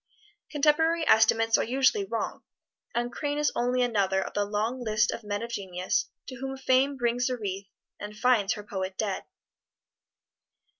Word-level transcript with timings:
Contemporary 0.49 1.07
estimates 1.07 1.59
are 1.59 1.63
usually 1.63 2.05
wrong, 2.05 2.41
and 2.95 3.11
Crane 3.11 3.37
is 3.37 3.51
only 3.53 3.83
another 3.83 4.19
of 4.19 4.33
the 4.33 4.45
long 4.45 4.81
list 4.83 5.11
of 5.11 5.23
men 5.23 5.43
of 5.43 5.51
genius 5.51 6.09
to 6.27 6.37
whom 6.37 6.57
Fame 6.57 6.97
brings 6.97 7.29
a 7.29 7.37
wreath 7.37 7.67
and 7.99 8.17
finds 8.17 8.53
her 8.53 8.63
poet 8.63 8.97
dead. 8.97 9.25